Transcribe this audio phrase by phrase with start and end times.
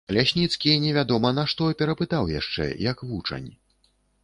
[0.15, 3.49] Лясніцкі невядома нашто перапытаў яшчэ, як вучань.